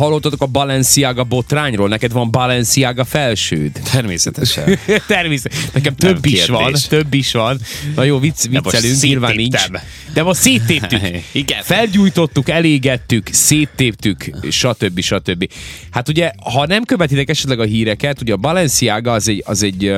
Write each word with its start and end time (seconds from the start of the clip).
Hallottatok 0.00 0.42
a 0.42 0.46
Balenciaga 0.46 1.24
botrányról? 1.24 1.88
Neked 1.88 2.12
van 2.12 2.30
Balenciaga 2.30 3.04
felsőd? 3.04 3.70
Természetesen. 3.92 4.78
Természetesen. 5.06 5.70
Nekem 5.72 5.94
több 5.96 6.22
Nem 6.22 6.32
is 6.32 6.46
van, 6.46 6.62
kérdés. 6.62 6.86
több 6.86 7.14
is 7.14 7.32
van. 7.32 7.60
Na 7.94 8.02
jó, 8.02 8.18
vicc, 8.18 8.46
viccelünk, 8.48 9.00
nyilván 9.00 9.34
nincs. 9.34 9.66
De 10.12 10.22
most 10.22 10.40
széttéptük. 10.40 11.00
Igen. 11.32 11.62
Felgyújtottuk, 11.62 12.48
elégettük, 12.48 13.28
széttéptük, 13.32 14.30
stb. 14.50 15.00
stb. 15.00 15.50
Hát 15.90 16.08
ugye, 16.08 16.30
ha 16.52 16.66
nem 16.66 16.84
követitek 16.84 17.28
esetleg 17.28 17.60
a 17.60 17.64
híreket, 17.64 18.20
ugye 18.20 18.32
a 18.32 18.36
Balenciaga 18.36 19.12
az 19.12 19.28
egy, 19.28 19.42
az 19.46 19.62
egy, 19.62 19.94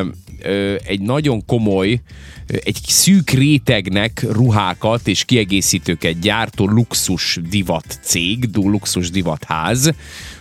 egy 0.85 1.01
nagyon 1.01 1.45
komoly, 1.47 2.01
egy 2.47 2.79
szűk 2.87 3.31
rétegnek 3.31 4.27
ruhákat 4.31 5.09
és 5.09 5.25
kiegészítőket 5.25 6.19
gyártó 6.19 6.69
luxus 6.69 7.39
divat 7.49 7.99
cég, 8.03 8.49
luxus 8.55 9.11
divatház. 9.11 9.91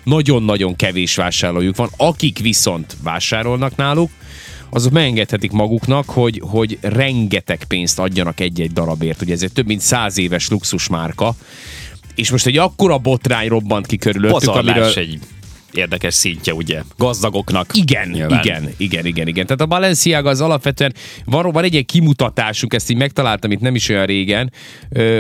Nagyon-nagyon 0.04 0.75
kevés 0.75 1.15
vásárlójuk 1.15 1.75
van. 1.75 1.89
Akik 1.97 2.39
viszont 2.39 2.97
vásárolnak 3.04 3.75
náluk, 3.75 4.11
azok 4.69 4.91
megengedhetik 4.91 5.52
maguknak, 5.52 6.10
hogy, 6.10 6.41
hogy 6.46 6.77
rengeteg 6.82 7.64
pénzt 7.68 8.00
adjanak 8.00 8.39
egy-egy 8.39 8.71
darabért. 8.71 9.21
Ugye 9.21 9.33
ez 9.33 9.43
egy 9.43 9.52
több 9.52 9.66
mint 9.66 9.82
száz 9.82 10.18
éves 10.18 10.50
luxusmárka, 10.50 11.36
és 12.16 12.32
most 12.32 12.46
egy 12.46 12.57
akkora 12.57 12.97
botrány 12.97 13.47
robbant 13.47 13.86
ki 13.86 13.97
körülöttük, 13.97 14.39
Pazarlás 14.39 14.75
amiről... 14.75 14.93
egy 14.93 15.19
érdekes 15.74 16.14
szintje, 16.14 16.54
ugye? 16.54 16.82
Gazdagoknak. 16.98 17.70
Igen, 17.74 18.10
Nyilván. 18.10 18.44
igen, 18.44 18.70
igen, 18.78 19.06
igen, 19.06 19.28
igen. 19.28 19.46
Tehát 19.46 19.62
a 19.62 19.66
Balenciaga 19.66 20.30
az 20.30 20.42
alapvetően, 20.42 20.94
van, 21.25 21.52
van 21.52 21.64
egy 21.64 21.71
ilyen 21.71 21.86
kimutatásunk, 21.86 22.74
ezt 22.74 22.89
így 22.89 22.98
megtaláltam 22.98 23.52
itt 23.52 23.60
nem 23.60 23.75
is 23.75 23.89
olyan 23.89 24.06
régen, 24.06 24.52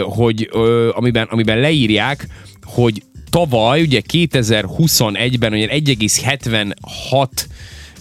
hogy 0.03 0.49
amiben, 0.91 1.27
amiben 1.29 1.59
leírják, 1.59 2.27
hogy 2.63 3.03
tavaly, 3.29 3.81
ugye 3.81 4.01
2021-ben 4.13 5.53
olyan 5.53 5.69
1,76 5.69 7.27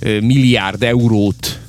ö, 0.01 0.20
milliárd 0.20 0.82
eurót 0.82 1.60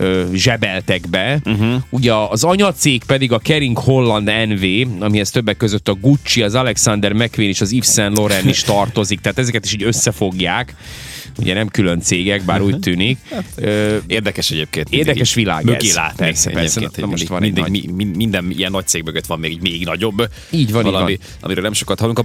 ö, 0.00 0.24
zsebeltek 0.34 1.08
be. 1.08 1.40
Uh-huh. 1.44 1.74
Ugye 1.90 2.14
az 2.14 2.44
anyacég 2.44 3.04
pedig 3.04 3.32
a 3.32 3.38
Kering 3.38 3.78
Holland 3.78 4.30
NV, 4.48 4.64
amihez 5.02 5.30
többek 5.30 5.56
között 5.56 5.88
a 5.88 5.94
Gucci, 5.94 6.42
az 6.42 6.54
Alexander 6.54 7.12
McQueen 7.12 7.50
és 7.50 7.60
az 7.60 7.72
Yves 7.72 7.92
Saint 7.92 8.16
Laurent 8.16 8.44
is 8.44 8.62
tartozik, 8.62 9.20
tehát 9.20 9.38
ezeket 9.38 9.64
is 9.64 9.72
így 9.72 9.82
összefogják. 9.82 10.74
Ugye 11.40 11.54
nem 11.54 11.68
külön 11.68 12.00
cégek, 12.00 12.42
bár 12.44 12.60
úgy 12.62 12.78
tűnik. 12.88 13.18
Ö, 13.54 13.96
Érdekes 14.06 14.50
egyébként. 14.50 14.90
Érdekes 14.90 15.34
világ 15.34 15.64
Mögé 15.64 15.88
ez. 15.88 15.94
látni. 15.94 16.24
Persze, 16.24 16.50
persze. 16.50 16.90
hogy 16.94 17.08
most 17.08 17.28
van 17.28 17.40
mindig, 17.40 17.64
egy 17.64 17.70
mi, 17.70 17.84
mi, 17.94 18.04
minden 18.04 18.50
ilyen 18.56 18.70
nagy 18.70 18.86
cég 18.86 19.02
mögött 19.02 19.26
van 19.26 19.38
még 19.38 19.60
még 19.60 19.84
nagyobb. 19.84 20.28
Így 20.50 20.72
van, 20.72 20.84
így 20.86 20.90
valami, 20.90 21.16
van. 21.16 21.26
amiről 21.40 21.62
nem 21.62 21.72
sokat 21.72 21.98
hallunk. 21.98 22.18
A 22.18 22.22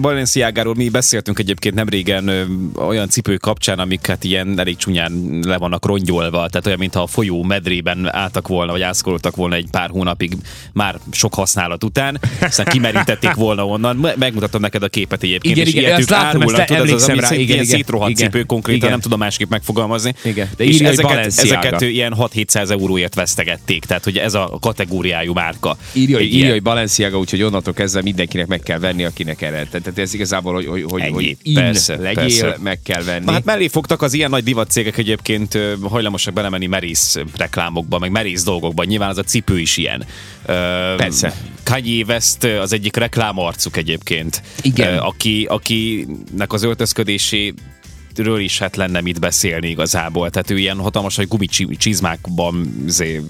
Balenciagáról 0.00 0.74
mi 0.74 0.88
beszéltünk 0.88 1.38
egyébként 1.38 1.74
nem 1.74 1.88
régen 1.88 2.30
olyan 2.74 3.08
cipő 3.08 3.36
kapcsán, 3.36 3.78
amik 3.78 4.06
hát 4.06 4.24
ilyen 4.24 4.58
elég 4.58 4.76
csúnyán 4.76 5.38
le 5.46 5.56
vannak 5.56 5.86
rongyolva, 5.86 6.48
tehát 6.48 6.66
olyan, 6.66 6.78
mintha 6.78 7.02
a 7.02 7.06
folyó 7.06 7.42
medrében 7.42 8.08
álltak 8.14 8.48
volna, 8.48 8.72
vagy 8.72 8.82
ászkoltak 8.82 9.36
volna 9.36 9.54
egy 9.54 9.66
pár 9.70 9.90
hónapig 9.90 10.36
már 10.72 10.98
sok 11.12 11.34
használat 11.34 11.84
után, 11.84 12.20
aztán 12.40 12.66
kimerítették 12.66 13.34
volna 13.34 13.66
onnan. 13.66 13.96
Me- 13.96 14.16
Megmutatom 14.16 14.60
neked 14.60 14.82
a 14.82 14.88
képet 14.88 15.22
egyébként. 15.22 15.56
Igen, 15.56 15.66
és 15.68 15.74
igen, 15.74 15.90
láttam, 16.08 16.40
árulnak, 16.40 16.60
ezt 16.60 16.70
emlékszem 16.70 17.18
rá, 17.18 17.32
igen, 17.34 17.62
igen, 17.62 17.84
igen, 18.08 18.29
cipő 18.30 18.44
konkrétan, 18.44 18.78
igen. 18.78 18.90
nem 18.90 19.00
tudom 19.00 19.18
másképp 19.18 19.50
megfogalmazni. 19.50 20.14
Igen, 20.24 20.48
de 20.56 20.64
és 20.64 20.80
ezeket, 20.80 21.10
Balenciaga. 21.10 21.58
ezeket 21.58 21.80
ilyen 21.80 22.14
6-700 22.18 22.70
euróért 22.70 23.14
vesztegették, 23.14 23.84
tehát 23.84 24.04
hogy 24.04 24.16
ez 24.16 24.34
a 24.34 24.58
kategóriájú 24.60 25.32
márka. 25.32 25.76
Írja, 25.92 26.16
hogy, 26.16 26.34
írja, 26.34 26.50
hogy 26.50 26.62
Balenciaga, 26.62 27.18
úgyhogy 27.18 27.42
onnantól 27.42 27.74
kezdve 27.74 28.02
mindenkinek 28.02 28.46
meg 28.46 28.60
kell 28.60 28.78
venni, 28.78 29.04
akinek 29.04 29.42
erre. 29.42 29.66
Tehát 29.70 29.98
ez 29.98 30.14
igazából, 30.14 30.54
hogy, 30.54 30.66
hogy, 30.66 30.84
hogy, 30.88 31.00
Ennyi. 31.00 31.12
hogy 31.12 31.36
in 31.42 31.54
Persze, 31.54 31.96
legyél, 31.96 32.14
persze. 32.14 32.56
meg 32.62 32.80
kell 32.82 33.02
venni. 33.02 33.24
Na 33.24 33.32
hát 33.32 33.44
mellé 33.44 33.68
fogtak 33.68 34.02
az 34.02 34.12
ilyen 34.12 34.30
nagy 34.30 34.44
divatcégek 34.44 34.96
egyébként 34.96 35.58
hajlamosak 35.82 36.34
belemenni 36.34 36.66
merész 36.66 37.18
reklámokba, 37.36 37.98
meg 37.98 38.10
merész 38.10 38.42
dolgokba. 38.42 38.84
Nyilván 38.84 39.08
az 39.08 39.18
a 39.18 39.22
cipő 39.22 39.58
is 39.58 39.76
ilyen. 39.76 40.04
Persze. 40.96 41.34
Kanye 41.62 42.04
West 42.08 42.44
az 42.44 42.72
egyik 42.72 42.96
reklámarcuk 42.96 43.76
egyébként. 43.76 44.42
Igen. 44.62 44.98
Aki, 44.98 45.46
akinek 45.48 46.52
az 46.52 46.62
öltözködésé 46.62 47.54
ről 48.16 48.40
is 48.40 48.58
hát 48.58 48.76
lenne 48.76 49.00
mit 49.00 49.20
beszélni 49.20 49.68
igazából. 49.68 50.30
Tehát 50.30 50.50
ő 50.50 50.58
ilyen 50.58 50.78
hatalmas, 50.78 51.16
hogy 51.16 51.28
gumicsizmákban 51.28 52.84
zé, 52.86 53.20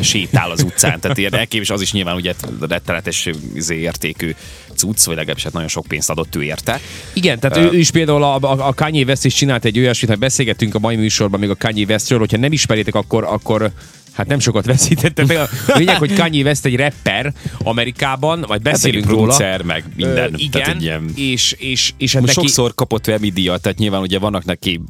sétál 0.00 0.50
az 0.50 0.62
utcán. 0.62 1.00
Tehát 1.00 1.18
ilyen 1.18 1.34
elképes, 1.34 1.70
az 1.70 1.80
is 1.80 1.92
nyilván 1.92 2.14
ugye 2.14 2.34
rettenetes 2.60 3.28
zé, 3.56 3.76
értékű 3.76 4.34
cucc, 4.74 5.04
vagy 5.04 5.16
legalábbis 5.16 5.44
hát 5.44 5.52
nagyon 5.52 5.68
sok 5.68 5.86
pénzt 5.86 6.10
adott 6.10 6.34
ő 6.36 6.42
érte. 6.42 6.80
Igen, 7.12 7.38
tehát 7.38 7.56
ő, 7.56 7.70
ő 7.70 7.78
is 7.78 7.90
például 7.90 8.22
a, 8.22 8.34
a, 8.34 8.66
a 8.66 8.74
Kanye 8.74 9.04
West 9.04 9.24
is 9.24 9.34
csinált 9.34 9.64
egy 9.64 9.78
olyasmit, 9.78 10.10
hogy 10.10 10.18
beszélgettünk 10.18 10.74
a 10.74 10.78
mai 10.78 10.96
műsorban 10.96 11.40
még 11.40 11.50
a 11.50 11.56
Kanye 11.56 11.84
Westről, 11.88 12.18
hogyha 12.18 12.36
nem 12.36 12.52
ismeritek, 12.52 12.94
akkor, 12.94 13.24
akkor 13.24 13.72
hát 14.14 14.26
nem 14.26 14.38
sokat 14.38 14.64
veszítettek. 14.66 15.30
A 15.38 15.48
lényeg, 15.78 15.96
hogy 15.98 16.14
Kanye 16.14 16.42
West 16.44 16.64
egy 16.64 16.76
rapper 16.76 17.32
Amerikában, 17.58 18.44
majd 18.48 18.62
beszélünk 18.62 19.04
Hát 19.04 19.12
egy 19.12 19.18
róla. 19.18 19.62
meg 19.64 19.84
minden. 19.96 20.14
Ö, 20.34 20.36
Tehát 20.36 20.38
igen, 20.40 20.76
egy 20.76 20.82
ilyen- 20.82 21.12
és, 21.14 21.52
és, 21.58 21.92
és 21.96 22.12
hát 22.12 22.22
Most 22.22 22.36
neki, 22.36 22.46
sokszor 22.46 22.74
kapott 22.74 23.06
Emmy 23.06 23.30
díjat, 23.30 23.62
tehát 23.62 23.78
nyilván 23.78 24.00
ugye 24.00 24.18
vannak 24.18 24.44
neki 24.44 24.80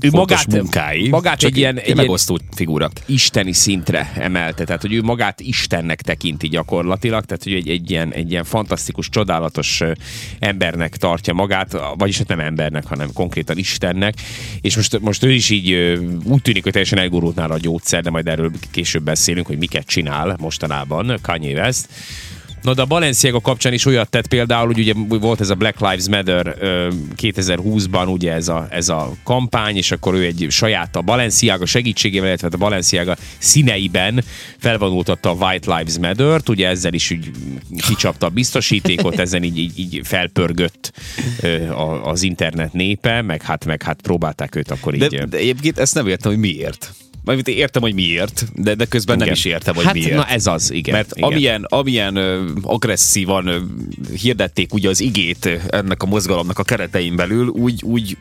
Ő 0.00 0.08
magát- 0.10 0.46
munkái. 0.46 1.08
magát 1.08 1.42
egy 1.42 1.56
ilyen- 1.56 1.78
egy, 1.78 1.94
megosztó 1.94 2.38
figura. 2.54 2.90
isteni 3.06 3.52
szintre 3.52 4.12
emelte, 4.16 4.64
tehát 4.64 4.82
hogy 4.82 4.92
ő 4.92 5.02
magát 5.02 5.40
Istennek 5.40 6.02
tekinti 6.02 6.48
gyakorlatilag, 6.48 7.24
tehát 7.24 7.42
hogy 7.42 7.52
egy, 7.52 7.68
egy, 7.68 7.90
ilyen, 7.90 8.12
egy 8.12 8.30
ilyen 8.30 8.44
fantasztikus, 8.44 9.08
csodálatos 9.08 9.82
embernek 10.38 10.96
tartja 10.96 11.32
magát, 11.32 11.76
vagyis 11.96 12.18
hát 12.18 12.28
nem 12.28 12.40
embernek, 12.40 12.86
hanem 12.86 13.12
konkrétan 13.12 13.58
Istennek, 13.58 14.14
és 14.60 14.76
most, 14.76 15.00
most 15.00 15.24
ő 15.24 15.32
is 15.32 15.50
így 15.50 15.98
úgy 16.24 16.42
tűnik, 16.42 16.62
hogy 16.62 16.72
teljesen 16.72 16.98
elgurult 16.98 17.34
nála 17.34 17.54
a 17.54 17.58
gyógyszer, 17.58 18.02
de 18.02 18.10
majd 18.10 18.26
erről 18.26 18.50
később 18.70 19.02
beszélünk, 19.02 19.46
hogy 19.46 19.58
miket 19.58 19.86
csinál 19.86 20.36
mostanában 20.40 21.18
Kanye 21.22 21.60
West. 21.60 21.86
Na 22.66 22.74
de 22.74 22.82
a 22.82 22.86
Balenciaga 22.86 23.40
kapcsán 23.40 23.72
is 23.72 23.86
olyat 23.86 24.10
tett 24.10 24.26
például, 24.26 24.66
hogy 24.66 24.78
ugye 24.78 24.92
volt 25.08 25.40
ez 25.40 25.50
a 25.50 25.54
Black 25.54 25.80
Lives 25.80 26.08
Matter 26.08 26.56
ö, 26.58 26.88
2020-ban 27.16 28.08
ugye 28.08 28.32
ez 28.32 28.48
a, 28.48 28.66
ez 28.70 28.88
a 28.88 29.12
kampány, 29.24 29.76
és 29.76 29.90
akkor 29.90 30.14
ő 30.14 30.24
egy 30.24 30.46
saját 30.50 30.96
a 30.96 31.00
Balenciaga 31.00 31.66
segítségével, 31.66 32.28
illetve 32.28 32.48
a 32.52 32.56
Balenciaga 32.56 33.16
színeiben 33.38 34.24
felvonultatta 34.58 35.30
a 35.30 35.32
White 35.32 35.76
Lives 35.76 35.98
Matter-t, 35.98 36.48
ugye 36.48 36.68
ezzel 36.68 36.92
is 36.92 37.10
úgy 37.10 37.30
kicsapta 37.86 38.26
a 38.26 38.30
biztosítékot, 38.30 39.18
ezen 39.18 39.42
így, 39.42 39.58
így, 39.58 39.78
így 39.78 40.00
felpörgött 40.04 40.92
az 42.02 42.22
internet 42.22 42.72
népe, 42.72 43.22
meg 43.22 43.42
hát, 43.42 43.64
meg 43.64 43.82
hát 43.82 44.00
próbálták 44.02 44.54
őt 44.54 44.70
akkor 44.70 44.94
így... 44.94 45.06
De, 45.06 45.24
de 45.24 45.36
egyébként 45.36 45.78
ezt 45.78 45.94
nem 45.94 46.06
értem, 46.06 46.30
hogy 46.30 46.40
miért. 46.40 46.94
Majd 47.26 47.48
értem, 47.48 47.82
hogy 47.82 47.94
miért, 47.94 48.44
de, 48.54 48.74
de 48.74 48.84
közben 48.84 49.16
nem 49.16 49.26
igen. 49.26 49.38
is 49.38 49.44
értem, 49.44 49.74
hogy 49.74 49.84
hát, 49.84 49.94
miért. 49.94 50.14
na 50.14 50.26
ez 50.26 50.46
az, 50.46 50.70
igen. 50.72 50.94
Mert 50.94 51.16
igen. 51.16 51.28
amilyen, 51.28 51.64
amilyen 51.68 52.16
ö, 52.16 52.50
agresszívan 52.62 53.46
ö, 53.46 53.58
hirdették 54.20 54.74
ugye 54.74 54.88
az 54.88 55.00
igét 55.00 55.50
ennek 55.68 56.02
a 56.02 56.06
mozgalomnak 56.06 56.58
a 56.58 56.62
keretein 56.62 57.16
belül, 57.16 57.46
úgy, 57.46 57.82
úgy 57.84 58.16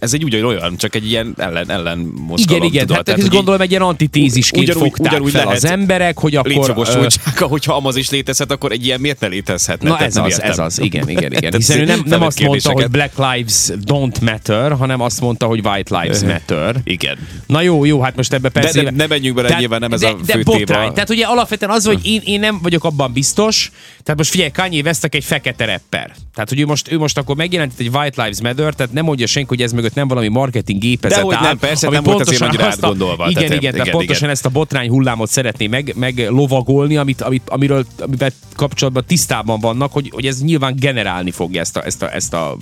ez 0.00 0.12
egy 0.12 0.24
ugyanolyan, 0.24 0.76
csak 0.76 0.94
egy 0.94 1.10
ilyen 1.10 1.34
ellen, 1.36 1.70
ellen 1.70 1.98
mozgalom. 1.98 2.62
Igen, 2.62 2.72
igen, 2.72 2.80
tudod? 2.80 2.96
hát 2.96 3.04
Tehát, 3.04 3.20
ezt 3.20 3.30
gondolom 3.30 3.60
egy 3.60 3.70
ilyen 3.70 3.82
antitézisként 3.82 4.68
ugyanúgy- 4.68 4.82
fogták 4.82 5.12
ugyanúgy 5.12 5.30
fel 5.30 5.48
az 5.48 5.64
emberek, 5.64 6.18
hogy 6.18 6.36
akkor... 6.36 6.50
létjogosultsága, 6.50 7.46
hogyha 7.46 7.74
amaz 7.74 7.96
is 7.96 8.10
létezhet, 8.10 8.50
akkor 8.50 8.72
egy 8.72 8.84
ilyen 8.84 9.00
miért 9.00 9.20
ne 9.20 9.26
létezhetne? 9.26 9.88
Na 9.88 9.96
Tehát 9.96 10.08
ez 10.08 10.16
az, 10.16 10.42
ez 10.42 10.58
az, 10.58 10.80
igen, 10.80 11.08
igen, 11.08 11.32
igen. 11.32 11.40
Tehát 11.50 11.56
Hiszen 11.56 11.80
ő 11.80 11.84
nem, 11.84 12.02
nem 12.04 12.22
azt 12.22 12.40
mondta, 12.40 12.72
hogy. 12.72 12.88
Black 12.90 13.18
Lives 13.18 13.68
don't 13.84 14.20
matter, 14.20 14.72
hanem 14.72 15.00
azt 15.00 15.20
mondta, 15.20 15.46
hogy 15.46 15.66
White 15.66 16.00
Lives 16.00 16.20
matter. 16.20 16.76
Igen. 16.84 17.18
Na 17.46 17.60
jó, 17.60 17.84
jó, 17.84 18.00
hát 18.00 18.16
most 18.16 18.32
ebbe 18.32 18.48
persze... 18.48 18.82
de 18.82 18.90
ne 18.90 19.06
menjünk 19.06 19.36
bele, 19.36 19.58
nyilván 19.58 19.80
nem 19.80 19.92
ez 19.92 20.00
de, 20.00 20.08
a 20.08 20.16
de 20.26 20.32
fő 20.32 20.42
botrány. 20.42 20.66
téma. 20.66 20.92
Tehát 20.92 21.10
ugye 21.10 21.24
alapvetően 21.24 21.70
az, 21.70 21.86
hogy 21.86 22.00
én, 22.02 22.20
én 22.24 22.40
nem 22.40 22.58
vagyok 22.62 22.84
abban 22.84 23.12
biztos, 23.12 23.70
tehát 24.02 24.18
most 24.18 24.30
figyelj, 24.30 24.50
Kanye 24.50 24.82
Westek 24.82 25.14
egy 25.14 25.24
fekete 25.24 25.64
rapper. 25.64 26.14
Tehát, 26.34 26.48
hogy 26.48 26.60
ő 26.60 26.66
most, 26.66 26.92
ő 26.92 26.98
most 26.98 27.18
akkor 27.18 27.36
megjelent 27.36 27.72
egy 27.78 27.88
White 27.92 28.22
Lives 28.22 28.40
Matter, 28.40 28.74
tehát 28.74 28.92
nem 28.92 29.04
mondja 29.04 29.26
senki, 29.26 29.48
hogy 29.48 29.62
ez 29.62 29.72
mögött 29.72 29.89
nem 29.94 30.08
valami 30.08 30.28
marketing 30.28 30.80
gépezet 30.80 31.18
Dehogy 31.18 31.34
áll, 31.34 31.42
nem, 31.42 31.58
persze, 31.58 31.86
ami 31.86 31.94
nem 31.94 32.04
volt 32.04 32.20
azért 32.20 32.38
pontosan 32.38 32.48
annyira 32.48 32.66
azt 32.72 32.82
a- 32.82 32.86
átgondolva. 32.86 33.28
Igen, 33.28 33.42
Tehát, 33.42 33.56
igen, 33.56 33.72
tehát 33.72 33.86
igen, 33.86 33.98
pontosan 33.98 34.22
igen. 34.22 34.30
ezt 34.30 34.46
a 34.46 34.48
botrány 34.48 34.88
hullámot 34.88 35.30
szeretné 35.30 35.66
meg, 35.66 35.92
meg 35.96 36.26
lovagolni, 36.28 36.96
amit, 36.96 37.20
amit, 37.20 37.42
amiről 37.48 37.86
amivel 37.98 38.30
kapcsolatban 38.56 39.04
tisztában 39.06 39.60
vannak, 39.60 39.92
hogy, 39.92 40.10
hogy 40.14 40.26
ez 40.26 40.42
nyilván 40.42 40.74
generálni 40.76 41.30
fogja 41.30 41.60
ezt 41.60 41.76
a, 41.76 41.84
ezt 41.84 42.02
a, 42.02 42.14
ezt 42.14 42.34
a 42.34 42.56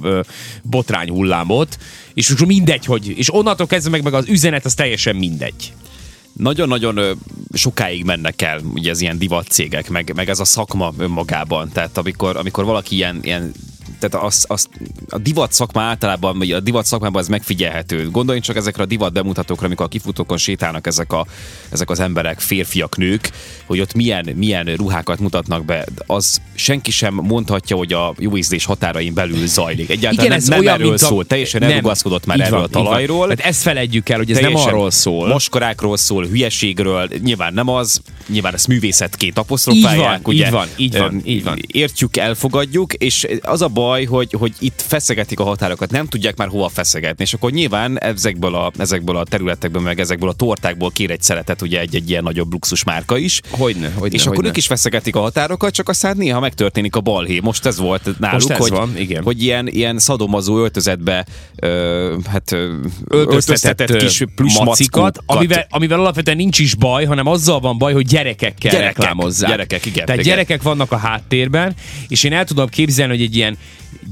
botrány 0.62 1.08
hullámot, 1.08 1.78
és 2.14 2.34
mindegy, 2.46 2.84
hogy, 2.84 3.18
és 3.18 3.34
onnantól 3.34 3.66
kezdve 3.66 3.90
meg, 3.90 4.02
meg 4.02 4.14
az 4.14 4.28
üzenet 4.28 4.64
az 4.64 4.74
teljesen 4.74 5.16
mindegy. 5.16 5.72
nagyon-nagyon 6.32 7.18
sokáig 7.52 8.04
mennek 8.04 8.42
el 8.42 8.60
ugye 8.74 8.90
az 8.90 9.00
ilyen 9.00 9.18
divatcégek, 9.18 9.88
meg, 9.88 10.12
meg 10.14 10.28
ez 10.28 10.40
a 10.40 10.44
szakma 10.44 10.92
önmagában. 10.98 11.70
Tehát 11.72 11.98
amikor, 11.98 12.36
amikor 12.36 12.64
valaki 12.64 12.94
ilyen, 12.94 13.18
ilyen 13.22 13.52
tehát 13.98 14.26
az, 14.26 14.44
az, 14.48 14.68
a 15.08 15.18
divat 15.18 15.52
szakma 15.52 15.80
általában, 15.80 16.38
vagy 16.38 16.52
a 16.52 16.60
divat 16.60 16.84
szakmában 16.84 17.22
ez 17.22 17.28
megfigyelhető. 17.28 18.10
Gondoljunk 18.10 18.46
csak 18.46 18.56
ezekre 18.56 18.82
a 18.82 18.86
divat 18.86 19.12
bemutatókra, 19.12 19.66
amikor 19.66 19.86
a 19.86 19.88
kifutókon 19.88 20.38
sétálnak 20.38 20.86
ezek, 20.86 21.12
a, 21.12 21.26
ezek 21.70 21.90
az 21.90 22.00
emberek, 22.00 22.40
férfiak, 22.40 22.96
nők, 22.96 23.30
hogy 23.66 23.80
ott 23.80 23.94
milyen, 23.94 24.28
milyen 24.36 24.64
ruhákat 24.64 25.18
mutatnak 25.18 25.64
be. 25.64 25.86
Az 26.06 26.40
senki 26.54 26.90
sem 26.90 27.14
mondhatja, 27.14 27.76
hogy 27.76 27.92
a 27.92 28.14
jó 28.18 28.36
ízlés 28.36 28.64
határain 28.64 29.14
belül 29.14 29.46
zajlik. 29.46 29.90
Egyáltalán 29.90 30.26
Igen, 30.26 30.38
nem, 30.38 30.48
nem 30.48 30.58
olyan, 30.58 30.74
erről 30.74 30.92
a... 30.92 30.98
szól, 30.98 31.24
teljesen 31.24 31.60
nem, 31.60 31.70
elrugaszkodott 31.70 32.26
már 32.26 32.40
erről 32.40 32.58
van, 32.58 32.64
a 32.64 32.68
talajról. 32.68 33.28
Hát 33.28 33.40
ezt 33.40 33.62
feledjük 33.62 34.08
el, 34.08 34.16
hogy 34.16 34.30
ez 34.30 34.38
nem 34.38 34.54
arról 34.54 34.90
szól. 34.90 35.28
Moskorákról 35.28 35.96
szól, 35.96 36.26
hülyeségről, 36.26 37.08
nyilván 37.22 37.54
nem 37.54 37.68
az, 37.68 38.00
nyilván 38.26 38.54
ezt 38.54 38.66
művészetként 38.68 39.38
apostrofálják. 39.38 40.18
Így 40.18 40.22
van, 40.22 40.34
ugye, 40.34 40.44
így 40.44 40.50
van, 40.50 40.68
így 40.76 40.98
van, 40.98 41.20
így 41.24 41.44
van. 41.44 41.58
Értjük, 41.66 42.16
elfogadjuk, 42.16 42.92
és 42.94 43.26
az 43.42 43.62
a 43.62 43.68
baj, 43.68 43.87
hogy, 43.88 44.32
hogy 44.32 44.52
itt 44.58 44.82
feszegetik 44.86 45.40
a 45.40 45.44
határokat, 45.44 45.90
nem 45.90 46.06
tudják 46.06 46.36
már 46.36 46.48
hova 46.48 46.68
feszegetni, 46.68 47.24
és 47.24 47.32
akkor 47.32 47.50
nyilván 47.50 48.00
ezekből 48.00 48.54
a, 48.54 48.72
ezekből 48.78 49.16
a 49.16 49.24
területekből, 49.24 49.82
meg 49.82 50.00
ezekből 50.00 50.28
a 50.28 50.32
tortákból 50.32 50.90
kér 50.90 51.10
egy 51.10 51.22
szeretet, 51.22 51.62
ugye 51.62 51.80
egy, 51.80 51.94
egy 51.94 52.10
ilyen 52.10 52.22
nagyobb 52.22 52.52
luxus 52.52 52.84
márka 52.84 53.16
is. 53.16 53.40
Hogyne, 53.50 53.90
hogyne, 53.90 54.14
és 54.14 54.22
hogyne. 54.22 54.36
akkor 54.36 54.44
ők 54.44 54.56
is 54.56 54.66
feszegetik 54.66 55.16
a 55.16 55.20
határokat, 55.20 55.72
csak 55.72 55.88
aztán 55.88 56.16
néha 56.16 56.40
megtörténik 56.40 56.96
a 56.96 57.00
balhé. 57.00 57.38
Most 57.38 57.66
ez 57.66 57.78
volt 57.78 58.18
náluk, 58.18 58.40
Most 58.40 58.50
ez 58.50 58.58
hogy, 58.58 58.70
van, 58.70 58.98
igen. 58.98 59.22
hogy 59.22 59.42
ilyen, 59.42 59.68
ilyen 59.68 59.98
szadomazó 59.98 60.58
öltözetbe 60.58 61.26
ö, 61.56 62.16
hát, 62.30 62.56
öltöztetett 63.08 63.96
kis 63.96 64.24
plusz 64.34 64.58
macikat, 64.58 65.18
amivel, 65.26 65.66
amivel 65.70 66.00
alapvetően 66.00 66.36
nincs 66.36 66.58
is 66.58 66.74
baj, 66.74 67.04
hanem 67.04 67.26
azzal 67.26 67.60
van 67.60 67.78
baj, 67.78 67.92
hogy 67.92 68.06
gyerekekkel 68.06 68.72
gyerekek, 68.72 68.96
reklámozzák. 68.96 69.50
Gyerekek, 69.50 69.86
igen. 69.86 70.06
Tehát 70.06 70.20
igen. 70.20 70.32
gyerekek 70.32 70.62
vannak 70.62 70.92
a 70.92 70.96
háttérben, 70.96 71.74
és 72.08 72.24
én 72.24 72.32
el 72.32 72.44
tudom 72.44 72.68
képzelni, 72.68 73.12
hogy 73.12 73.22
egy 73.22 73.36
ilyen 73.36 73.58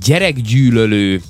gyerekgyűlölő 0.05 1.21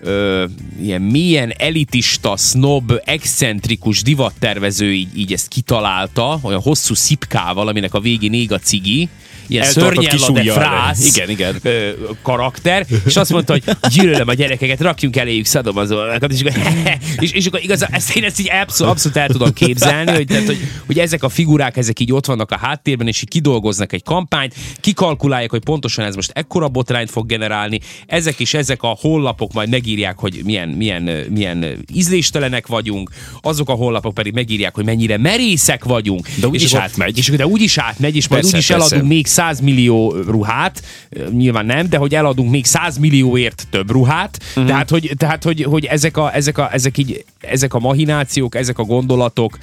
ö, 0.00 0.44
ilyen 0.82 1.02
milyen 1.02 1.52
elitista, 1.56 2.36
snob, 2.36 2.92
excentrikus 3.04 4.02
divattervező 4.02 4.92
így, 4.92 5.18
így 5.18 5.32
ezt 5.32 5.48
kitalálta, 5.48 6.38
olyan 6.42 6.60
hosszú 6.60 6.94
szipkával, 6.94 7.68
aminek 7.68 7.94
a 7.94 8.00
végén 8.00 8.32
ég 8.32 8.52
a 8.52 8.58
cigi, 8.58 9.08
ilyen 9.48 9.64
szörnyella 9.64 10.30
de 10.30 10.52
frász 10.52 11.16
igen, 11.16 11.30
igen. 11.30 11.56
Ö, 11.62 11.90
karakter, 12.22 12.86
és 13.06 13.16
azt 13.16 13.32
mondta, 13.32 13.52
hogy 13.52 13.62
gyűlölöm 13.94 14.28
a 14.28 14.34
gyerekeket, 14.34 14.80
rakjunk 14.80 15.16
eléjük 15.16 15.44
szadomazókat, 15.44 16.32
és, 16.32 16.42
és, 17.18 17.32
és 17.32 17.46
akkor 17.46 17.60
igazán 17.62 17.92
ezt 17.92 18.16
én 18.16 18.24
ezt 18.24 18.40
így 18.40 18.50
abszolút, 18.50 18.92
abszolút 18.92 19.16
el 19.16 19.28
tudom 19.28 19.52
képzelni, 19.52 20.10
hogy, 20.10 20.26
tehát, 20.26 20.46
hogy, 20.46 20.58
hogy 20.86 20.98
ezek 20.98 21.22
a 21.22 21.28
figurák, 21.28 21.76
ezek 21.76 22.00
így 22.00 22.12
ott 22.12 22.26
vannak 22.26 22.50
a 22.50 22.56
háttérben, 22.56 23.06
és 23.06 23.22
így 23.22 23.28
kidolgoznak 23.28 23.92
egy 23.92 24.02
kampányt, 24.02 24.54
kikalkulálják, 24.80 25.50
hogy 25.50 25.62
pontosan 25.62 26.04
ez 26.04 26.14
most 26.14 26.30
ekkora 26.34 26.68
botrányt 26.68 27.10
fog 27.10 27.26
generálni, 27.26 27.80
ezek 28.06 28.38
is 28.38 28.54
ezek 28.54 28.82
a 28.82 28.96
honlapok 29.00 29.52
majd 29.52 29.68
megírják, 29.96 30.18
hogy 30.18 30.42
milyen, 30.44 30.68
milyen, 30.68 31.02
milyen 31.30 31.84
ízléstelenek 31.94 32.66
vagyunk, 32.66 33.10
azok 33.40 33.68
a 33.68 33.72
honlapok 33.72 34.14
pedig 34.14 34.32
megírják, 34.32 34.74
hogy 34.74 34.84
mennyire 34.84 35.18
merészek 35.18 35.84
vagyunk. 35.84 36.28
De 36.40 36.46
úgyis 36.46 36.74
átmegy. 36.74 37.18
És, 37.18 37.28
de 37.28 37.46
úgyis 37.46 37.78
átmegy, 37.78 38.16
és 38.16 38.28
majd 38.28 38.44
úgyis 38.44 38.70
eladunk 38.70 39.08
még 39.08 39.26
100 39.26 39.60
millió 39.60 40.14
ruhát, 40.26 40.82
nyilván 41.30 41.66
nem, 41.66 41.88
de 41.88 41.96
hogy 41.96 42.14
eladunk 42.14 42.50
még 42.50 42.64
100 42.64 42.98
millióért 42.98 43.66
több 43.70 43.90
ruhát, 43.90 44.38
uh-huh. 44.48 44.66
tehát, 44.66 44.90
hogy, 44.90 45.12
tehát 45.16 45.44
hogy, 45.44 45.62
hogy 45.62 45.84
ezek, 45.84 46.16
a, 46.16 46.34
ezek, 46.34 46.58
a, 46.58 46.72
ezek, 46.72 46.98
így, 46.98 47.24
ezek 47.40 47.74
a 47.74 47.78
mahinációk, 47.78 48.54
ezek 48.54 48.78
a 48.78 48.82
gondolatok, 48.82 49.58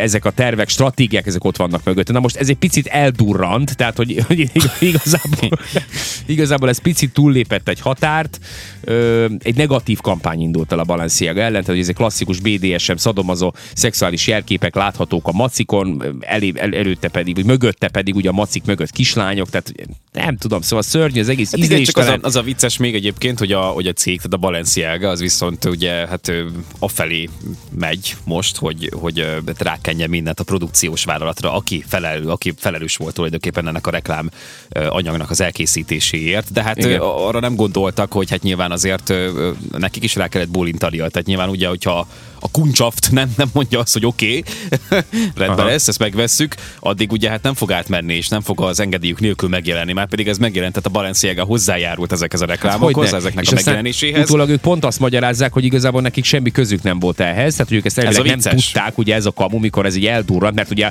ezek 0.00 0.24
a 0.24 0.30
tervek, 0.30 0.68
stratégiák, 0.68 1.26
ezek 1.26 1.44
ott 1.44 1.56
vannak 1.56 1.84
mögött. 1.84 2.12
Na 2.12 2.20
most 2.20 2.36
ez 2.36 2.48
egy 2.48 2.56
picit 2.56 2.86
eldurrant, 2.86 3.76
tehát 3.76 3.96
hogy, 3.96 4.24
hogy 4.26 4.50
igazából, 4.90 5.58
igazából 6.26 6.68
ez 6.68 6.78
picit 6.78 7.12
túllépett 7.12 7.68
egy 7.68 7.80
határt, 7.80 8.40
egy 9.38 9.56
negatív 9.56 10.00
kampány 10.00 10.40
indult 10.40 10.72
el 10.72 10.78
a 10.78 10.84
Balenciaga 10.84 11.40
ellen, 11.40 11.52
tehát 11.52 11.66
hogy 11.66 11.78
ez 11.78 11.88
egy 11.88 11.94
klasszikus 11.94 12.40
BDSM, 12.40 12.94
szadomazó 12.96 13.54
szexuális 13.74 14.26
jelképek 14.26 14.74
láthatók 14.74 15.28
a 15.28 15.32
macikon, 15.32 16.16
elé, 16.20 16.52
el, 16.56 16.74
előtte 16.74 17.08
pedig, 17.08 17.34
vagy 17.34 17.44
mögötte 17.44 17.88
pedig 17.88 18.14
ugye 18.14 18.28
a 18.28 18.32
macik 18.32 18.64
mögött 18.64 18.90
kislányok, 18.90 19.50
tehát 19.50 19.72
nem 20.12 20.36
tudom, 20.36 20.60
szóval 20.60 20.82
szörnyű 20.82 21.20
az 21.20 21.28
egész 21.28 21.50
hát 21.50 21.60
igen, 21.60 21.82
csak 21.82 21.96
az 21.96 22.06
a, 22.06 22.18
az 22.22 22.36
a 22.36 22.42
vicces 22.42 22.76
még 22.76 22.94
egyébként, 22.94 23.38
hogy 23.38 23.52
a, 23.52 23.60
hogy 23.60 23.86
a 23.86 23.92
cég, 23.92 24.16
tehát 24.16 24.32
a 24.32 24.36
Balenciaga, 24.36 25.08
az 25.08 25.20
viszont 25.20 25.64
ugye 25.64 25.92
hát 25.92 26.32
afelé 26.78 27.28
megy 27.78 28.16
most, 28.24 28.56
hogy, 28.56 28.90
hogy 29.00 29.26
rákenje 29.58 30.06
mindent 30.06 30.40
a 30.40 30.44
produkciós 30.44 31.04
vállalatra, 31.04 31.52
aki, 31.52 31.84
felelő, 31.86 32.28
aki 32.28 32.52
felelős 32.56 32.96
volt 32.96 33.14
tulajdonképpen 33.14 33.68
ennek 33.68 33.86
a 33.86 33.90
reklám 33.90 34.30
anyagnak 34.88 35.30
az 35.30 35.40
elkészítéséért, 35.40 36.52
de 36.52 36.62
hát 36.62 36.76
igen. 36.76 37.00
arra 37.00 37.40
nem 37.40 37.54
gondoltak, 37.54 38.12
hogy 38.12 38.30
hát 38.30 38.42
nyilván 38.42 38.70
azért 38.70 39.13
nekik 39.78 40.02
is 40.02 40.14
rá 40.14 40.28
kellett 40.28 40.50
bólintani, 40.50 40.96
tehát 40.96 41.24
nyilván 41.24 41.48
ugye, 41.48 41.68
hogyha 41.68 42.08
a 42.44 42.48
kuncsaft 42.50 43.10
nem, 43.10 43.32
nem 43.36 43.48
mondja 43.52 43.78
azt, 43.78 43.92
hogy 43.92 44.06
oké, 44.06 44.44
okay, 44.88 45.02
rendben 45.46 45.66
lesz, 45.66 45.88
ezt 45.88 45.98
megvesszük, 45.98 46.54
addig 46.80 47.12
ugye 47.12 47.30
hát 47.30 47.42
nem 47.42 47.54
fog 47.54 47.72
átmenni, 47.72 48.14
és 48.14 48.28
nem 48.28 48.40
fog 48.40 48.60
az 48.60 48.80
engedélyük 48.80 49.20
nélkül 49.20 49.48
megjelenni, 49.48 49.92
már 49.92 50.08
pedig 50.08 50.28
ez 50.28 50.38
megjelent, 50.38 50.72
tehát 50.72 50.88
a 50.88 50.92
Balenciaga 50.92 51.44
hozzájárult 51.44 52.12
ezekhez 52.12 52.40
a 52.40 52.46
reklámokhoz, 52.46 53.04
hát 53.04 53.14
ezeknek 53.14 53.44
és 53.44 53.50
a 53.50 53.54
megjelenéséhez. 53.54 54.22
Utólag 54.22 54.48
ők 54.48 54.60
pont 54.60 54.84
azt 54.84 54.98
magyarázzák, 54.98 55.52
hogy 55.52 55.64
igazából 55.64 56.00
nekik 56.00 56.24
semmi 56.24 56.50
közük 56.50 56.82
nem 56.82 56.98
volt 56.98 57.20
ehhez, 57.20 57.52
tehát 57.52 57.68
hogy 57.68 57.76
ők 57.76 57.84
ezt 57.84 57.98
ez 57.98 58.16
nem 58.16 58.38
tudták, 58.38 58.98
ugye 58.98 59.14
ez 59.14 59.26
a 59.26 59.32
kamu, 59.32 59.58
mikor 59.58 59.86
ez 59.86 59.96
így 59.96 60.06
eldurrant, 60.06 60.54
mert 60.54 60.70
ugye 60.70 60.90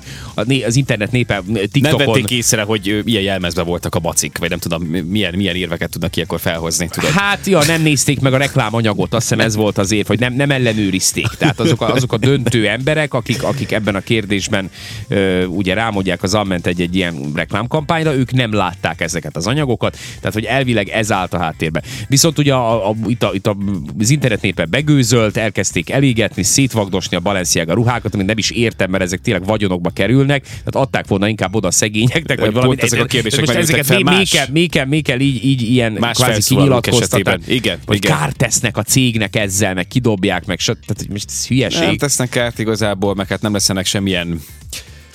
az 0.65 0.75
internet 0.75 1.11
népe 1.11 1.41
TikTokon... 1.71 1.97
Nem 1.97 2.07
vették 2.07 2.31
észre, 2.31 2.61
hogy 2.61 3.01
ilyen 3.06 3.23
jelmezve 3.23 3.61
voltak 3.61 3.95
a 3.95 3.99
bacik, 3.99 4.38
vagy 4.38 4.49
nem 4.49 4.59
tudom, 4.59 4.83
milyen, 4.83 5.33
milyen 5.33 5.56
érveket 5.56 5.89
tudnak 5.89 6.15
ilyenkor 6.15 6.39
felhozni. 6.39 6.88
Tudod? 6.88 7.09
Hát, 7.09 7.45
ja, 7.45 7.63
nem 7.63 7.81
nézték 7.81 8.19
meg 8.19 8.33
a 8.33 8.38
reklámanyagot, 8.38 9.13
azt 9.13 9.29
hiszem 9.29 9.45
ez 9.45 9.56
volt 9.56 9.77
az 9.77 9.91
érv, 9.91 10.07
hogy 10.07 10.19
nem, 10.19 10.33
nem 10.33 10.51
ellenőrizték. 10.51 11.27
Tehát 11.44 11.60
azok 11.60 11.81
a, 11.81 11.94
azok 11.94 12.13
a 12.13 12.18
döntő 12.18 12.68
emberek, 12.68 13.13
akik, 13.13 13.44
akik 13.44 13.72
ebben 13.72 13.95
a 13.95 14.00
kérdésben 14.00 14.69
ö, 15.07 15.45
ugye 15.45 15.74
rámondják 15.74 16.24
az 16.24 16.34
amment 16.34 16.68
egy, 16.68 16.81
egy 16.81 16.95
ilyen 16.95 17.31
reklámkampányra, 17.36 18.16
ők 18.16 18.31
nem 18.31 18.54
látták 18.54 19.01
ezeket 19.01 19.36
az 19.36 19.48
anyagokat, 19.48 19.98
tehát 20.18 20.34
hogy 20.34 20.45
elvileg 20.45 20.90
ez 20.90 21.12
állt 21.12 21.34
a 21.34 21.38
háttérbe. 21.38 21.81
Viszont 22.07 22.40
ugye 22.40 22.54
a, 22.54 22.90
a, 22.90 22.95
itt, 23.07 23.24
a, 23.24 23.30
itt 23.34 23.48
a, 23.48 23.57
az 24.00 24.10
internet 24.10 24.42
népe 24.42 24.66
begőzölt, 24.66 25.38
elkezdték 25.38 25.90
elégetni, 25.90 26.44
szétvagdosni 26.44 27.18
a 27.18 27.19
Balenciaga 27.19 27.74
ruhákat, 27.74 28.13
amit 28.13 28.25
nem 28.25 28.38
is 28.38 28.50
értem, 28.50 28.90
mert 28.90 29.04
ezek 29.04 29.22
tényleg 29.22 29.45
vagyonokba 29.45 29.90
kerülnek, 29.90 30.44
tehát 30.44 30.75
adták 30.75 31.07
volna 31.07 31.28
inkább 31.28 31.56
oda 31.56 31.72
szegényeknek, 31.72 32.40
vagy 32.40 32.54
valami. 32.54 32.75
Ezek 32.80 33.01
a 33.01 33.06
kérdések 33.06 33.40
most 33.40 33.57
ezeket 33.57 33.86
fel 33.86 33.95
még, 33.95 34.18
még, 34.18 34.30
kell, 34.30 34.48
még, 34.51 34.72
kell, 34.72 34.86
még 34.86 35.04
kell 35.04 35.19
így, 35.19 35.45
így 35.45 35.62
ilyen 35.62 35.92
más 35.92 36.18
kvázi 36.18 36.56
kinyilatkoztatni, 36.56 37.54
igen, 37.54 37.78
hogy 37.86 37.95
igen. 37.95 38.18
kárt 38.18 38.38
tesznek 38.38 38.78
a 38.78 38.84
cégnek 38.84 39.36
ezzel, 39.36 39.74
meg 39.74 39.88
kidobják, 39.88 40.45
meg 40.45 40.60
tehát 40.63 41.07
most 41.10 41.30
hülyeség. 41.47 41.81
Nem 41.81 41.97
tesznek 41.97 42.30
kárt 42.30 42.59
igazából, 42.59 43.15
meg 43.15 43.27
hát 43.27 43.41
nem 43.41 43.53
leszenek 43.53 43.85
semmilyen 43.85 44.41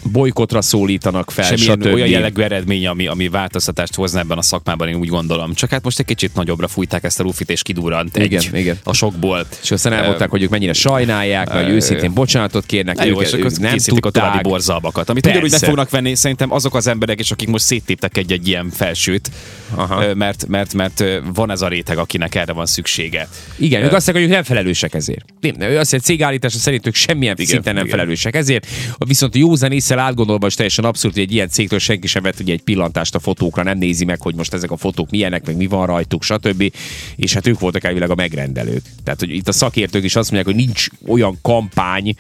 bolykotra 0.03 0.63
szólítanak 0.63 1.31
fel, 1.31 1.45
Semmilyen 1.45 1.81
stb. 1.81 1.95
olyan 1.95 2.09
jellegű 2.09 2.43
eredmény, 2.43 2.87
ami, 2.87 3.07
ami 3.07 3.29
változtatást 3.29 3.95
hozna 3.95 4.19
ebben 4.19 4.39
a 4.39 4.43
szakmában, 4.43 4.89
én 4.89 4.95
úgy 4.95 5.09
gondolom. 5.09 5.55
Csak 5.55 5.71
hát 5.71 5.85
most 5.85 5.99
egy 5.99 6.05
kicsit 6.05 6.35
nagyobbra 6.35 6.69
fújták 6.69 7.05
ezt 7.05 7.21
a 7.21 7.23
rufit, 7.23 7.51
és 7.51 7.63
kidurrant 7.63 8.17
igen, 8.17 8.43
egy 8.53 8.59
igen. 8.61 8.79
a 8.85 8.93
sokból. 8.93 9.47
És 9.63 9.71
aztán 9.71 9.93
elmondták, 9.93 10.31
hogy 10.31 10.43
ők 10.43 10.51
mennyire 10.51 10.73
sajnálják, 10.73 11.53
vagy 11.53 11.69
őszintén 11.69 12.13
bocsánatot 12.13 12.67
kérnek, 12.67 13.05
ők, 13.05 13.21
és 13.21 13.33
ők 13.33 13.59
nem 13.59 13.77
tudták. 13.77 14.05
a 14.05 14.11
további 14.11 14.49
borzalmakat. 14.49 15.09
Amit 15.09 15.27
ugyanúgy 15.27 15.51
meg 15.51 15.61
fognak 15.61 15.91
venni, 15.91 16.15
szerintem 16.15 16.53
azok 16.53 16.75
az 16.75 16.87
emberek 16.87 17.21
is, 17.21 17.31
akik 17.31 17.49
most 17.49 17.65
széttéptek 17.65 18.17
egy-egy 18.17 18.49
ilyen 18.49 18.71
felsőt, 18.71 19.31
Aha. 19.75 20.15
mert, 20.15 20.47
mert, 20.47 20.75
mert 20.75 21.05
van 21.35 21.51
ez 21.51 21.63
a 21.63 21.69
réteg, 21.69 21.99
akinek 21.99 22.35
erre 22.35 22.53
van 22.53 22.67
szüksége. 22.67 23.29
Igen, 23.57 23.83
ők 23.83 23.93
azt 23.93 24.07
mondják, 24.07 24.15
hogy 24.15 24.25
ők 24.25 24.31
nem 24.31 24.43
felelősek 24.43 24.95
ezért. 24.95 25.25
Nem, 25.41 25.71
ő 25.71 25.79
azt 25.79 25.91
mondja, 25.91 26.09
cégállítása 26.09 26.59
szerint 26.59 26.87
ők 26.87 26.95
semmilyen 26.95 27.35
igen, 27.35 27.47
szinten 27.47 27.75
nem 27.75 27.85
igen. 27.85 27.99
felelősek 27.99 28.35
ezért. 28.35 28.67
Viszont 28.99 29.37
józan 29.37 29.73
észre 29.91 30.03
átgondolva, 30.03 30.47
és 30.47 30.55
teljesen 30.55 30.85
abszurd, 30.85 31.15
hogy 31.15 31.23
egy 31.23 31.33
ilyen 31.33 31.49
cégtől 31.49 31.79
senki 31.79 32.07
sem 32.07 32.23
vett 32.23 32.41
ugye 32.41 32.53
egy 32.53 32.63
pillantást 32.63 33.15
a 33.15 33.19
fotókra, 33.19 33.63
nem 33.63 33.79
nézi 33.79 34.05
meg, 34.05 34.21
hogy 34.21 34.35
most 34.35 34.55
ezek 34.55 34.71
a 34.71 34.77
fotók 34.77 35.11
milyenek, 35.11 35.47
meg 35.47 35.57
mi 35.57 35.67
van 35.67 35.87
rajtuk, 35.87 36.23
stb. 36.23 36.73
És 37.17 37.33
hát 37.33 37.47
ők 37.47 37.59
voltak 37.59 37.85
elvileg 37.85 38.11
a 38.11 38.15
megrendelők. 38.15 38.83
Tehát, 39.05 39.21
hogy 39.21 39.35
itt 39.35 39.49
a 39.49 39.53
szakértők 39.53 40.05
is 40.05 40.17
azt 40.17 40.31
mondják, 40.31 40.57
hogy 40.57 40.67
nincs 40.67 40.87
olyan 41.07 41.39
kampány, 41.43 42.15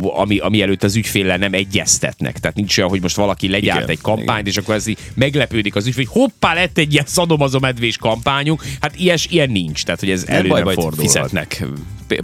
ami, 0.00 0.38
ami 0.38 0.62
előtt 0.62 0.82
az 0.82 0.96
ügyféllel 0.96 1.36
nem 1.36 1.52
egyeztetnek. 1.52 2.38
Tehát 2.38 2.56
nincs 2.56 2.78
olyan, 2.78 2.90
hogy 2.90 3.02
most 3.02 3.16
valaki 3.16 3.48
legyárt 3.48 3.78
igen, 3.78 3.90
egy 3.90 4.00
kampányt, 4.00 4.28
igen. 4.28 4.46
és 4.46 4.56
akkor 4.56 4.74
ez 4.74 4.86
így 4.86 4.98
meglepődik 5.14 5.76
az 5.76 5.86
ügyfél, 5.86 6.04
hogy 6.04 6.22
hoppá, 6.22 6.54
lett 6.54 6.78
egy 6.78 6.92
ilyen 6.92 7.06
szadomazom 7.06 7.60
medvés 7.60 7.96
kampányunk. 7.96 8.62
Hát 8.80 8.98
ilyes, 8.98 9.26
ilyen 9.30 9.50
nincs. 9.50 9.84
Tehát, 9.84 10.00
hogy 10.00 10.10
ez 10.10 10.24
elő 10.26 10.48
baj, 10.48 10.62
nem 10.62 10.72
fordul. 10.72 11.04
Fizetnek 11.04 11.64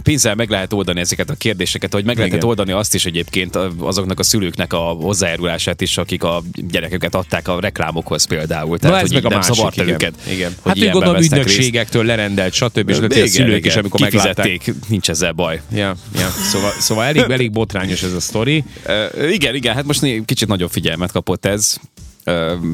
pénzzel 0.03 0.35
meg 0.35 0.49
lehet 0.49 0.73
oldani 0.73 0.99
ezeket 0.99 1.29
a 1.29 1.33
kérdéseket, 1.33 1.93
hogy 1.93 2.05
meg 2.05 2.17
lehet 2.17 2.43
oldani 2.43 2.71
azt 2.71 2.93
is 2.93 3.05
egyébként 3.05 3.55
azoknak 3.79 4.19
a 4.19 4.23
szülőknek 4.23 4.73
a 4.73 4.77
hozzájárulását 4.77 5.81
is, 5.81 5.97
akik 5.97 6.23
a 6.23 6.41
gyerekeket 6.53 7.15
adták 7.15 7.47
a 7.47 7.59
reklámokhoz 7.59 8.25
például. 8.25 8.79
Tehát, 8.79 8.95
Na 8.95 9.01
ez 9.01 9.11
hogy 9.11 9.23
meg 9.23 9.31
a 9.31 9.35
másik, 9.35 9.65
igen. 9.73 9.87
őket. 9.87 10.13
Igen. 10.29 10.55
Hogy 10.61 10.79
hát 10.79 10.87
úgy 10.87 10.91
gondolom 10.91 11.21
ügynökségektől 11.21 12.03
lerendelt, 12.03 12.53
stb. 12.53 12.89
És 12.89 12.97
a 12.97 13.27
szülők 13.27 13.65
is, 13.65 13.75
amikor 13.75 13.99
meglátták. 13.99 14.73
nincs 14.87 15.09
ezzel 15.09 15.31
baj. 15.31 15.61
Ja, 15.71 15.95
ja. 16.15 16.29
Szóval, 16.51 16.71
szóval 16.79 17.03
elég, 17.05 17.23
elég 17.29 17.51
botrányos 17.51 18.03
ez 18.03 18.13
a 18.13 18.19
sztori. 18.19 18.63
Uh, 18.87 19.33
igen, 19.33 19.55
igen, 19.55 19.75
hát 19.75 19.85
most 19.85 20.05
kicsit 20.25 20.47
nagyobb 20.47 20.71
figyelmet 20.71 21.11
kapott 21.11 21.45
ez 21.45 21.77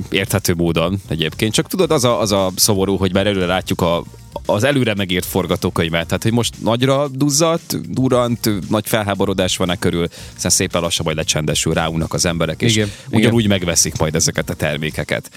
érthető 0.10 0.53
módon 0.53 1.01
egyébként. 1.08 1.53
Csak 1.53 1.68
tudod, 1.68 1.91
az 1.91 2.03
a, 2.03 2.20
az 2.22 2.32
a 2.32 2.51
szomorú, 2.56 2.98
hogy 2.98 3.13
már 3.13 3.27
előre 3.27 3.46
látjuk 3.46 3.82
a, 3.82 4.03
az 4.53 4.63
előre 4.63 4.93
megírt 4.93 5.25
forgatókönyvet. 5.25 6.05
Tehát, 6.08 6.24
hogy 6.24 6.31
most 6.31 6.53
nagyra 6.63 7.08
duzzadt, 7.08 7.91
durant, 7.91 8.70
nagy 8.70 8.88
felháborodás 8.88 9.58
van 9.58 9.72
e 9.72 9.75
körül, 9.75 10.08
aztán 10.36 10.51
szépen 10.51 10.81
lassan 10.81 11.05
majd 11.05 11.17
lecsendesül, 11.17 11.74
ráulnak 11.74 12.13
az 12.13 12.25
emberek, 12.25 12.62
és 12.62 12.75
Igen, 12.75 12.91
ugyanúgy 13.10 13.43
igen. 13.43 13.58
megveszik 13.58 13.98
majd 13.98 14.15
ezeket 14.15 14.50
a 14.50 14.53
termékeket. 14.53 15.29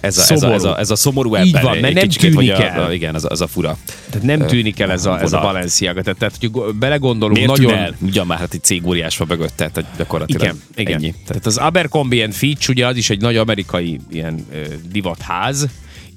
Ez 0.00 0.18
a, 0.18 0.20
ez, 0.20 0.30
a, 0.30 0.36
Szomorú. 0.36 0.54
ez, 0.54 0.64
a, 0.64 0.78
ez 0.78 0.90
a 0.90 0.96
szomorú 0.96 1.36
Így 1.36 1.40
ember. 1.40 1.62
van, 1.62 1.78
mert 1.78 1.94
nem 1.94 2.02
kicsikét, 2.02 2.30
tűnik 2.30 2.50
el. 2.50 2.84
A, 2.84 2.92
igen, 2.92 3.14
az 3.14 3.24
a, 3.24 3.28
az 3.28 3.40
a 3.40 3.46
fura. 3.46 3.76
Tehát 4.10 4.26
nem 4.26 4.46
tűnik 4.46 4.80
el 4.80 4.90
ez 4.90 5.06
a, 5.06 5.20
ez 5.20 5.32
a. 5.32 5.40
Balenciaga. 5.40 6.02
Tehát, 6.02 6.18
tehát 6.18 6.36
hogy 6.40 6.74
belegondolunk, 6.74 7.36
Miért 7.36 7.50
nagyon... 7.50 7.74
el? 7.74 7.96
Ugyan 8.00 8.26
már 8.26 8.38
hát 8.38 8.54
egy 8.54 8.62
cég 8.62 8.86
óriás 8.86 9.16
van 9.16 9.28
tehát 9.56 9.84
gyakorlatilag 9.96 10.42
Igen, 10.42 10.62
igen. 10.74 10.94
ennyi. 10.94 11.14
Tehát 11.26 11.46
az 11.46 11.56
Abercrombie 11.56 12.30
Fitch, 12.30 12.68
ugye 12.68 12.86
az 12.86 12.96
is 12.96 13.10
egy 13.10 13.20
nagy 13.20 13.36
amerikai 13.36 14.00
ilyen 14.10 14.46
divatház, 14.90 15.68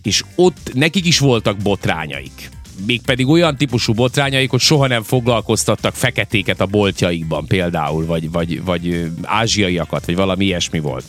és 0.03 0.23
ott 0.35 0.71
nekik 0.73 1.05
is 1.05 1.19
voltak 1.19 1.57
botrányaik. 1.57 2.49
Mégpedig 2.85 3.27
olyan 3.27 3.57
típusú 3.57 3.93
botrányaik, 3.93 4.49
hogy 4.49 4.59
soha 4.59 4.87
nem 4.87 5.03
foglalkoztattak 5.03 5.95
feketéket 5.95 6.61
a 6.61 6.65
boltjaikban 6.65 7.45
például, 7.45 8.05
vagy, 8.05 8.31
vagy, 8.31 8.63
vagy 8.63 9.11
ázsiaiakat, 9.21 10.05
vagy 10.05 10.15
valami 10.15 10.45
ilyesmi 10.45 10.79
volt. 10.79 11.05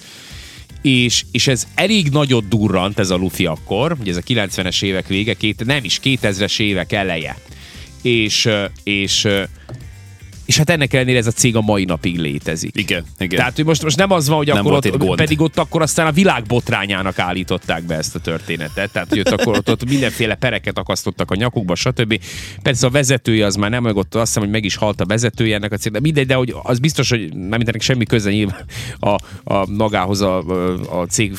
És, 0.82 1.25
és 1.32 1.46
ez 1.46 1.66
elég 1.75 2.08
nagyot 2.08 2.49
durrant 2.49 2.99
ez 2.99 3.11
a 3.11 3.16
lufi 3.16 3.46
akkor, 3.46 3.96
ugye 4.00 4.11
ez 4.11 4.16
a 4.16 4.20
90-es 4.20 4.82
évek 4.82 5.06
vége, 5.06 5.34
két, 5.34 5.64
nem 5.64 5.84
is 5.84 6.00
2000-es 6.04 6.61
évek 6.61 6.92
eleje. 6.92 7.38
És, 8.02 8.49
és, 8.82 9.28
és 10.52 10.59
hát 10.59 10.71
ennek 10.71 10.92
ellenére 10.92 11.18
ez 11.18 11.26
a 11.26 11.30
cég 11.30 11.56
a 11.56 11.61
mai 11.61 11.85
napig 11.85 12.18
létezik. 12.18 12.76
Igen, 12.76 13.04
igen. 13.18 13.38
Tehát, 13.38 13.56
hogy 13.56 13.64
most, 13.64 13.82
most 13.82 13.97
nem 13.97 14.11
az 14.11 14.28
van, 14.28 14.37
hogy 14.37 14.47
Nem 14.47 14.59
akkor 14.59 14.73
ott, 14.73 14.97
gond. 14.97 15.16
pedig 15.16 15.40
ott 15.40 15.59
akkor 15.59 15.82
aztán 15.82 16.06
a 16.06 16.12
világ 16.12 16.42
botrányának 16.42 17.18
állították 17.18 17.82
be 17.82 17.94
ezt 17.94 18.14
a 18.14 18.18
történetet. 18.18 18.90
Tehát, 18.92 19.09
hogy 19.09 19.18
ott 19.18 19.28
akkor 19.28 19.56
ott, 19.56 19.71
ott 19.71 19.88
mindenféle 19.88 20.35
pereket 20.35 20.78
akasztottak 20.78 21.30
a 21.30 21.35
nyakukba, 21.35 21.75
stb. 21.75 22.21
Persze 22.62 22.87
a 22.87 22.90
vezetője 22.90 23.47
az 23.47 23.54
már 23.54 23.71
nem, 23.71 23.82
meg 23.82 23.97
ott 23.97 24.14
azt 24.14 24.26
hiszem, 24.26 24.42
hogy 24.42 24.52
meg 24.52 24.64
is 24.64 24.76
halt 24.76 25.00
a 25.00 25.04
vezetője 25.04 25.54
ennek 25.54 25.73
a 25.73 25.76
cégnek. 25.76 26.02
Mindegy, 26.02 26.26
de 26.26 26.35
hogy 26.35 26.54
az 26.62 26.78
biztos, 26.78 27.11
hogy 27.11 27.35
nem 27.35 27.61
ennek 27.61 27.80
semmi 27.80 28.04
köze 28.04 28.30
nyilván 28.30 28.64
a, 28.99 29.18
a 29.54 29.66
magához 29.71 30.21
a, 30.21 30.38
a 31.00 31.06
cég 31.09 31.32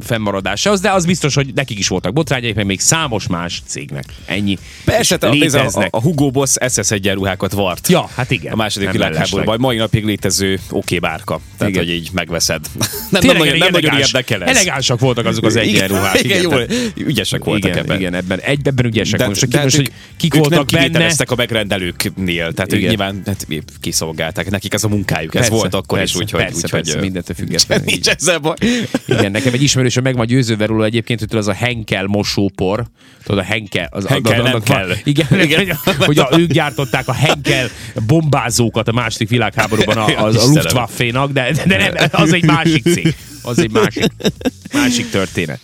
fennmaradásához, 0.00 0.80
de 0.80 0.90
az 0.90 1.06
biztos, 1.06 1.34
hogy 1.34 1.50
nekik 1.54 1.78
is 1.78 1.88
voltak 1.88 2.12
botrányaik, 2.12 2.54
meg 2.54 2.66
még 2.66 2.80
számos 2.80 3.26
más 3.26 3.62
cégnek. 3.66 4.04
Ennyi. 4.24 4.58
Persze, 4.84 5.14
a, 5.14 5.80
a, 5.80 5.86
a 5.90 6.00
Hugo 6.00 6.30
Boss 6.30 6.56
SS 6.68 6.90
egyenruhákat 6.90 7.52
vart. 7.52 7.88
Ja, 7.88 8.08
hát 8.14 8.30
igen. 8.30 8.56
Második 8.58 8.90
világháborúban, 8.90 9.44
mellesleg. 9.44 9.60
mai 9.60 9.76
napig 9.76 10.04
létező 10.04 10.58
oké 10.70 10.98
bárka. 10.98 11.40
Tehát, 11.56 11.72
Igen. 11.72 11.84
hogy 11.84 11.94
így 11.94 12.08
megveszed. 12.12 12.66
Nem, 13.10 13.22
nem, 13.26 13.36
nagyon, 13.36 13.58
nem 13.58 13.68
nagyon 13.70 13.98
érdekel 13.98 14.44
ez. 14.44 14.56
Elegánsak 14.56 15.00
voltak 15.00 15.26
azok 15.26 15.44
az 15.44 15.56
egyenruhák. 15.56 16.22
Igen, 16.22 16.42
jó, 16.42 16.50
tehát- 16.50 16.92
ügyesek 16.96 17.44
voltak 17.44 17.70
igen, 17.70 17.84
ebben. 17.84 17.98
Igen, 17.98 18.14
ebben, 18.14 18.40
egy, 18.40 18.60
ebben 18.62 18.84
ügyesek. 18.84 19.18
De, 19.18 19.26
most, 19.26 19.40
de, 19.40 19.46
ki, 19.46 19.54
hát 19.54 19.64
most, 19.64 19.78
ők, 19.78 19.84
hogy 19.84 19.94
kik 20.16 20.34
ők 20.34 20.40
voltak 20.40 20.70
nem 20.70 20.92
benne, 20.92 21.12
a 21.26 21.34
megrendelőknél, 21.34 22.52
tehát 22.52 22.72
ők 22.72 22.78
Igen. 22.78 22.88
nyilván 22.88 23.22
hát, 23.26 23.46
kiszolgálták, 23.80 24.50
nekik 24.50 24.74
ez 24.74 24.84
a 24.84 24.88
munkájuk, 24.88 25.34
ez 25.34 25.40
Persze, 25.40 25.56
volt 25.56 25.74
akkor 25.74 25.98
persze, 25.98 26.14
is, 26.14 26.22
úgyhogy... 26.22 26.40
persze, 26.40 26.56
úgyhogy 26.56 26.70
persze, 26.70 27.00
mindentől 27.00 27.36
függetlenül. 27.36 27.84
Nincs 27.92 28.08
ezzel 28.08 28.38
baj. 28.38 28.56
Igen, 29.06 29.30
nekem 29.30 29.52
egy 29.52 29.62
ismerősöm 29.62 30.02
meg 30.02 30.16
van 30.16 30.26
győzőve 30.26 30.66
róla 30.66 30.84
egyébként, 30.84 31.20
hogy 31.20 31.38
az 31.38 31.48
a 31.48 31.52
Henkel 31.52 32.06
mosópor, 32.06 32.86
tudod, 33.22 33.40
a 33.40 33.42
Henkel, 33.42 33.88
az, 33.90 34.06
Henkel 34.06 34.42
nem 34.42 34.62
kell. 34.62 34.90
Igen, 35.04 35.26
Igen. 35.40 35.60
igen. 35.64 35.78
hogy 35.98 36.22
ők 36.30 36.52
gyártották 36.52 37.08
a 37.08 37.12
Henkel 37.12 37.68
bombázókat 38.48 38.88
a 38.88 38.92
második 38.92 39.28
világháborúban 39.28 39.96
a, 39.96 40.04
a 40.24 40.28
Istenem. 40.28 40.52
Luftwaffe-nak, 40.52 41.32
de, 41.32 41.52
de 41.66 41.76
nem, 41.76 42.08
az 42.10 42.32
egy 42.32 42.44
másik 42.44 42.82
cég. 42.82 43.16
Az 43.42 43.58
egy 43.58 43.70
másik, 43.70 44.04
másik 44.72 45.10
történet. 45.10 45.60